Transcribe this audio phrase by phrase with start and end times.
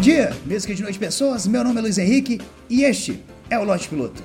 [0.00, 3.86] dia, mesmo de noite pessoas, meu nome é Luiz Henrique e este é o Lote
[3.86, 4.24] Piloto.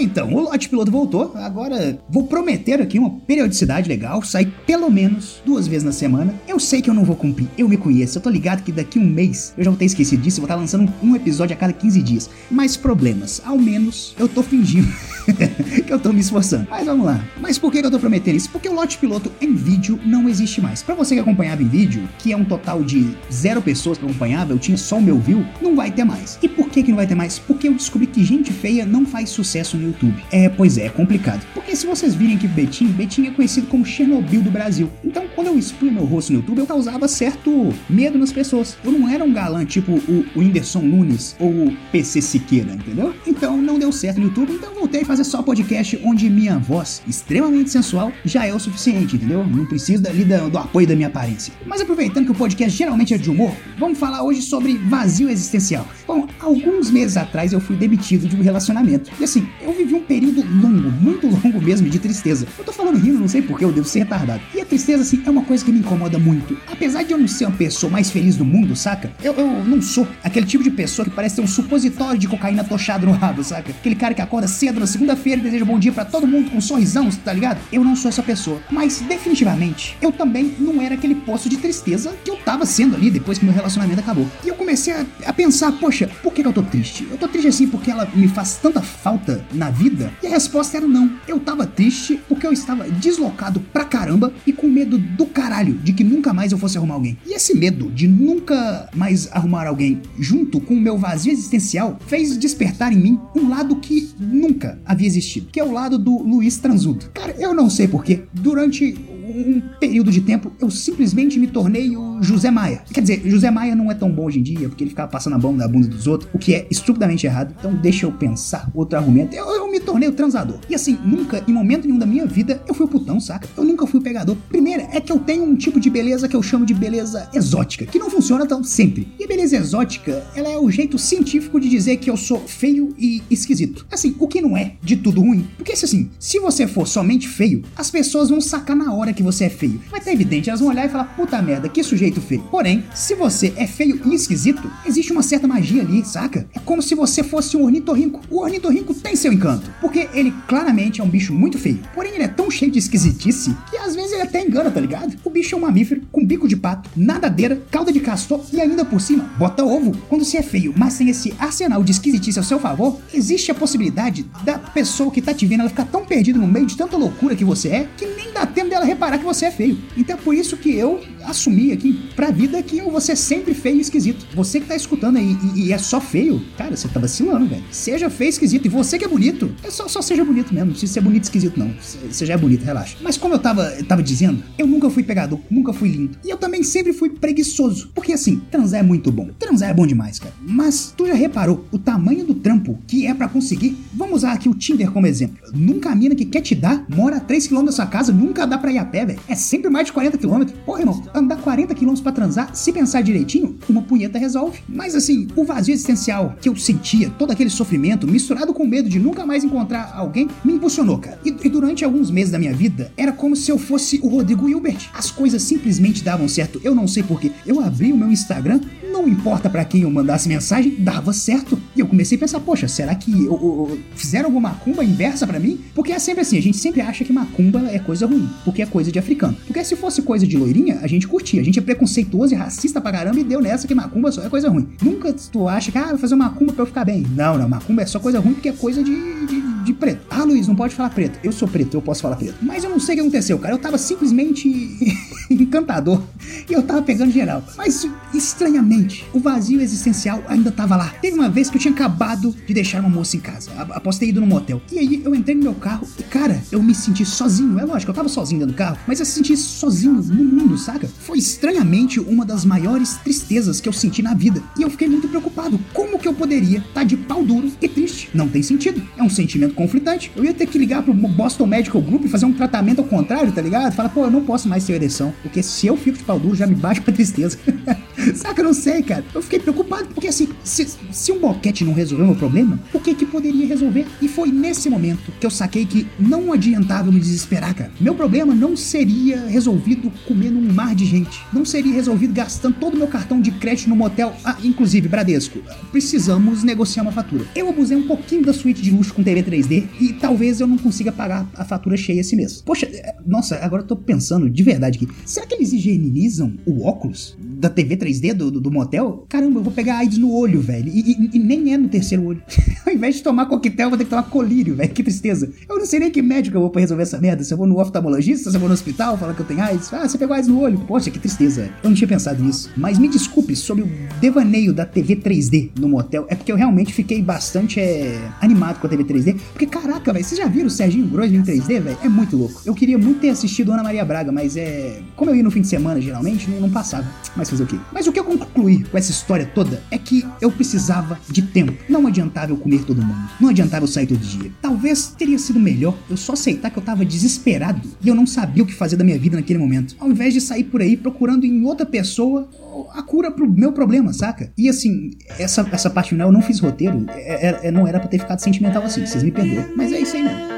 [0.00, 1.32] Então, o lote piloto voltou.
[1.36, 6.34] Agora vou prometer aqui uma periodicidade legal, sair pelo menos duas vezes na semana.
[6.46, 8.18] Eu sei que eu não vou cumprir, eu me conheço.
[8.18, 10.40] Eu tô ligado que daqui um mês eu já vou ter esquecido disso.
[10.40, 12.30] Vou estar lançando um episódio a cada 15 dias.
[12.50, 14.88] Mas problemas, ao menos eu tô fingindo
[15.86, 16.66] que eu tô me esforçando.
[16.70, 17.22] Mas vamos lá.
[17.40, 18.50] Mas por que eu tô prometendo isso?
[18.50, 20.82] Porque o lote piloto em vídeo não existe mais.
[20.82, 24.52] Para você que acompanhava em vídeo, que é um total de zero pessoas que acompanhava,
[24.52, 26.38] eu tinha só o meu view, não vai ter mais.
[26.42, 27.38] E por que, que não vai ter mais?
[27.38, 30.22] Porque eu descobri que gente feia não faz sucesso no YouTube.
[30.30, 31.46] É, pois é, é complicado.
[31.54, 34.90] Porque se vocês virem aqui Betinho, Betinho é conhecido como Chernobyl do Brasil.
[35.04, 38.76] Então, quando eu expunha meu rosto no YouTube, eu causava certo medo nas pessoas.
[38.84, 43.14] Eu não era um galã tipo o, o Whindersson Nunes ou o PC Siqueira, entendeu?
[43.26, 47.02] Então, não deu certo no YouTube, então voltei a fazer só podcast onde minha voz,
[47.06, 49.44] extremamente sensual, já é o suficiente, entendeu?
[49.46, 51.52] Não preciso dali do, do apoio da minha aparência.
[51.66, 55.86] Mas aproveitando que o podcast geralmente é de humor, vamos falar hoje sobre vazio existencial.
[56.06, 59.10] Bom, alguns meses atrás eu fui demitido de um relacionamento.
[59.20, 62.46] E assim, eu vivi um período longo, muito longo mesmo, de tristeza.
[62.58, 64.40] Eu tô falando rindo, não sei porquê, eu devo ser retardado.
[64.54, 66.56] E a tristeza, assim, é uma coisa que me incomoda muito.
[66.70, 69.10] Apesar de eu não ser uma pessoa mais feliz do mundo, saca?
[69.22, 72.64] Eu, eu não sou aquele tipo de pessoa que parece ter um supositório de cocaína
[72.64, 73.70] tochado no rabo, saca?
[73.70, 76.58] Aquele cara que acorda cedo na segunda-feira e deseja bom dia para todo mundo com
[76.58, 77.58] um sorrisão, tá ligado?
[77.72, 78.60] Eu não sou essa pessoa.
[78.70, 83.10] Mas, definitivamente, eu também não era aquele poço de tristeza que eu tava sendo ali
[83.10, 84.26] depois que meu relacionamento acabou.
[84.44, 87.06] E eu comecei a, a pensar, poxa, por que, que eu tô triste?
[87.10, 90.12] Eu tô triste assim porque ela me faz tanta falta na vida?
[90.22, 91.10] E a resposta era não.
[91.26, 95.92] Eu tava triste porque eu estava deslocado pra caramba e com medo do caralho de
[95.92, 97.16] que nunca mais eu fosse arrumar alguém.
[97.26, 102.36] E esse medo de nunca mais arrumar alguém, junto com o meu vazio existencial, fez
[102.36, 106.56] despertar em mim um lado que nunca havia existido, que é o lado do Luiz
[106.56, 107.10] Transudo.
[107.12, 108.22] Cara, eu não sei porquê.
[108.32, 108.96] Durante
[109.38, 112.82] um período de tempo, eu simplesmente me tornei o José Maia.
[112.92, 115.34] Quer dizer, José Maia não é tão bom hoje em dia, porque ele ficava passando
[115.34, 117.54] a mão na bunda dos outros, o que é estupidamente errado.
[117.58, 119.34] Então deixa eu pensar outro argumento.
[119.34, 120.58] Eu, eu me tornei o transador.
[120.68, 123.48] E assim, nunca, em momento nenhum da minha vida, eu fui o putão, saca?
[123.56, 124.36] Eu nunca fui o pegador.
[124.48, 127.86] Primeiro, é que eu tenho um tipo de beleza que eu chamo de beleza exótica,
[127.86, 129.08] que não funciona tão sempre.
[129.18, 132.94] E a beleza exótica, ela é o jeito científico de dizer que eu sou feio
[132.98, 133.86] e esquisito.
[133.90, 135.46] Assim, o que não é de tudo ruim.
[135.56, 139.27] Porque assim, se você for somente feio, as pessoas vão sacar na hora que você
[139.44, 139.80] é feio.
[139.90, 142.42] Vai ter evidente, elas vão olhar e falar, puta merda, que sujeito feio.
[142.50, 146.48] Porém, se você é feio e esquisito, existe uma certa magia ali, saca?
[146.54, 148.20] É como se você fosse um ornitorrinco.
[148.30, 151.80] O ornitorrinco tem seu encanto, porque ele claramente é um bicho muito feio.
[151.94, 155.16] Porém, ele é tão cheio de esquisitice que às vezes ele até engana, tá ligado?
[155.24, 158.84] O bicho é um mamífero com bico de pato, nadadeira, cauda de castor e ainda
[158.84, 159.96] por cima bota ovo.
[160.08, 163.54] Quando você é feio, mas tem esse arsenal de esquisitice ao seu favor, existe a
[163.54, 166.96] possibilidade da pessoa que tá te vendo ela ficar tão perdida no meio de tanta
[166.96, 169.78] loucura que você é que nem dá tempo dela reparar que você é feio.
[169.96, 173.76] Então é por isso que eu assumi aqui pra vida que vou ser sempre feio
[173.76, 174.26] e esquisito.
[174.34, 177.62] Você que tá escutando aí e, e é só feio, cara, você tá vacilando, velho.
[177.70, 178.66] Seja feio e esquisito.
[178.66, 180.66] E você que é bonito, é só, só seja bonito mesmo.
[180.66, 181.72] Não precisa ser bonito e esquisito, não.
[182.10, 182.96] Você já é bonito, relaxa.
[183.00, 186.18] Mas como eu tava, tava dizendo, eu nunca fui pegador, nunca fui lindo.
[186.24, 187.90] E eu também sempre fui preguiçoso.
[187.94, 189.28] Porque assim, transar é muito bom.
[189.38, 190.34] Transar é bom demais, cara.
[190.40, 193.76] Mas tu já reparou o tamanho do trampo que é para conseguir?
[193.92, 195.36] Vamos usar aqui o Tinder como exemplo.
[195.54, 198.58] Nunca a mina que quer te dar mora a 3km da sua casa, nunca dá
[198.58, 199.20] pra ir a pé, velho.
[199.28, 200.44] É sempre mais de 40 km.
[200.64, 204.60] Porra, irmão, andar 40 km para transar, se pensar direitinho, uma punheta resolve.
[204.68, 208.98] Mas assim, o vazio existencial que eu sentia, todo aquele sofrimento, misturado com medo de
[208.98, 211.18] nunca mais encontrar alguém, me impulsionou, cara.
[211.24, 214.48] E, e durante alguns meses da minha vida, era como se eu fosse o Rodrigo
[214.48, 214.88] Hilbert.
[214.92, 216.60] As coisas simplesmente davam certo.
[216.64, 217.32] Eu não sei porquê.
[217.46, 221.58] Eu abri o meu Instagram, não importa para quem eu mandasse mensagem, dava certo.
[221.74, 225.38] E eu comecei a pensar, poxa, será que eu, eu, fizeram alguma macumba inversa para
[225.38, 225.60] mim?
[225.74, 228.66] Porque é sempre assim, a gente sempre acha que macumba é coisa ruim, porque é
[228.66, 229.36] coisa de africano.
[229.46, 231.40] Porque se fosse coisa de loirinha, a gente curtia.
[231.40, 234.28] A gente é preconceituoso e racista pra caramba e deu nessa que macumba só é
[234.28, 234.68] coisa ruim.
[234.82, 237.04] Nunca tu acha que, ah, vou fazer uma macumba pra eu ficar bem.
[237.14, 240.06] Não, não, macumba é só coisa ruim porque é coisa de, de, de preto.
[240.10, 241.18] Ah, Luiz, não pode falar preto.
[241.22, 242.36] Eu sou preto, eu posso falar preto.
[242.42, 243.54] Mas eu não sei o que aconteceu, cara.
[243.54, 244.48] Eu tava simplesmente
[245.30, 246.02] encantador.
[246.48, 247.42] E eu tava pegando geral.
[247.56, 250.94] Mas, estranhamente, o vazio existencial ainda tava lá.
[251.00, 254.06] Teve uma vez que eu tinha acabado de deixar uma moça em casa, após ter
[254.06, 254.60] ido no motel.
[254.72, 257.58] E aí eu entrei no meu carro e, cara, eu me senti sozinho.
[257.58, 260.88] É lógico, eu tava sozinho dentro do carro, mas eu senti sozinho no mundo, saca?
[261.00, 264.42] Foi estranhamente uma das maiores tristezas que eu senti na vida.
[264.58, 265.58] E eu fiquei muito preocupado.
[265.72, 268.10] Como que eu poderia estar tá de pau duro e triste?
[268.14, 268.82] Não tem sentido.
[268.96, 270.10] É um sentimento conflitante.
[270.16, 273.32] Eu ia ter que ligar pro Boston Medical Group e fazer um tratamento ao contrário,
[273.32, 273.72] tá ligado?
[273.74, 275.12] Falar, pô, eu não posso mais ter ereção.
[275.22, 277.38] Porque se eu fico de pau duro, já me baixa pra tristeza.
[278.14, 279.04] Saca, eu não sei, cara.
[279.14, 282.94] Eu fiquei preocupado, porque assim, se, se um boquete não resolveu meu problema, o que
[282.94, 283.86] que poderia resolver?
[284.00, 287.72] E foi nesse momento que eu saquei que não adiantava me desesperar, cara.
[287.80, 291.20] Meu problema não seria resolvido comendo um mar de gente.
[291.32, 294.14] Não seria resolvido gastando todo o meu cartão de crédito no motel.
[294.24, 295.40] Ah, inclusive, Bradesco,
[295.70, 297.26] precisamos negociar uma fatura.
[297.34, 300.58] Eu abusei um pouquinho da suíte de luxo com TV 3D e talvez eu não
[300.58, 302.42] consiga pagar a fatura cheia esse mês.
[302.42, 304.88] Poxa, é, nossa, agora eu tô pensando de verdade aqui.
[305.04, 309.06] Será que eles higienizam o óculos da TV 3D do, do, do motel?
[309.08, 310.68] Caramba, eu vou pegar AIDS no olho, velho.
[310.68, 312.20] E, e, e nem é no terceiro olho.
[312.66, 314.70] Ao invés de tomar coquetel, eu vou ter que tomar colírio, velho.
[314.70, 315.30] Que tristeza.
[315.48, 317.22] Eu não sei nem que médico eu vou pra resolver essa merda.
[317.22, 319.72] Se eu vou no oftalmologista, se eu vou no hospital, falar que eu tenho AIDS.
[319.72, 320.58] Ah, você pegou AIDS no olho.
[320.66, 321.50] Poxa, que tristeza.
[321.62, 322.50] Eu não tinha pensado nisso.
[322.56, 323.68] Mas me desculpe sobre o
[324.00, 326.06] devaneio da TV 3D no motel.
[326.08, 329.16] É porque eu realmente fiquei bastante é, animado com a TV 3D.
[329.32, 331.78] Porque, caraca, velho, vocês já viram o Serginho Grosjean em 3D, velho?
[331.82, 332.42] É muito louco.
[332.44, 334.80] Eu queria muito ter assistido Ana Maria Braga, mas é.
[334.96, 336.86] Como eu ia no fim de semana, geralmente, não, não passava.
[337.16, 337.56] Mas fazer o quê?
[337.72, 341.52] Mas o que eu concluí com essa história toda é que eu precisava de tempo.
[341.68, 343.10] Não adiantava eu comer todo mundo.
[343.20, 344.30] Não adiantava eu sair todo dia.
[344.40, 348.42] Talvez teria sido melhor eu só aceitar que eu tava desesperado e eu não sabia
[348.42, 349.76] o que fazer da minha vida naquele momento.
[349.78, 352.28] Ao invés de sair por aí procurando em outra pessoa
[352.72, 354.32] a cura pro meu problema, saca?
[354.36, 357.78] E assim, essa, essa parte final eu não fiz roteiro, é, é, é não era
[357.78, 359.46] pra ter ficado sentimental assim, vocês me perdoam.
[359.56, 360.37] Mas é isso aí mesmo.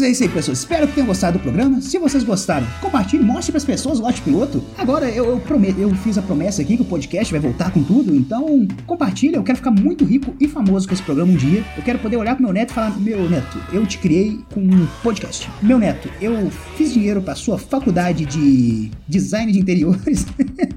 [0.00, 0.60] Mas é isso aí, pessoas.
[0.60, 1.82] Espero que tenham gostado do programa.
[1.82, 4.64] Se vocês gostaram, compartilhe, mostre para as pessoas o lote piloto.
[4.78, 7.82] Agora eu, eu, prometo, eu fiz a promessa aqui que o podcast vai voltar com
[7.82, 9.36] tudo, então compartilha.
[9.36, 11.62] Eu quero ficar muito rico e famoso com esse programa um dia.
[11.76, 14.60] Eu quero poder olhar pro meu neto e falar: Meu neto, eu te criei com
[14.60, 15.50] um podcast.
[15.60, 20.24] Meu neto, eu fiz dinheiro para sua faculdade de design de interiores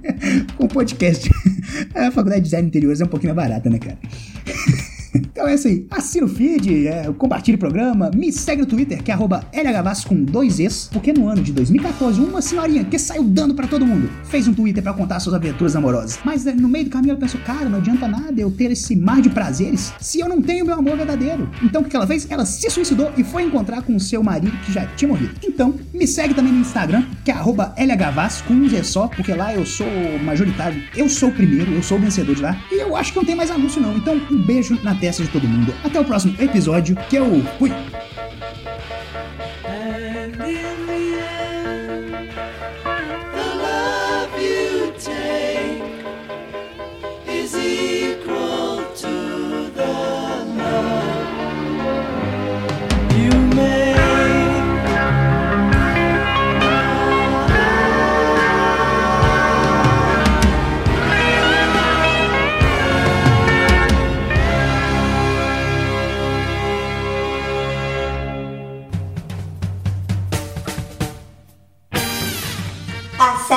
[0.58, 1.30] com podcast.
[1.96, 3.98] a faculdade de design de interiores é um pouquinho mais barata, né, cara?
[5.34, 5.88] Então é aí.
[5.90, 10.24] Assina o feed, é, compartilhe o programa, me segue no Twitter, que é LHVAS com
[10.24, 14.08] dois Es, porque no ano de 2014, uma senhorinha que saiu dando para todo mundo
[14.26, 16.20] fez um Twitter para contar suas aventuras amorosas.
[16.24, 19.24] Mas no meio do caminho ela pensou, cara, não adianta nada eu ter esse mar
[19.24, 21.50] de prazeres se eu não tenho meu amor verdadeiro.
[21.64, 22.30] Então o que ela fez?
[22.30, 25.34] Ela se suicidou e foi encontrar com o seu marido que já tinha morrido.
[25.44, 29.54] Então, me segue também no Instagram, que é LHVAS com um Z só, porque lá
[29.54, 29.88] eu sou
[30.22, 32.62] majoritário, eu sou o primeiro, eu sou o vencedor de lá.
[32.70, 33.96] E eu acho que não tem mais anúncio não.
[33.96, 35.74] Então, um beijo na testa de todo mundo.
[35.82, 37.72] Até o próximo episódio, que eu fui!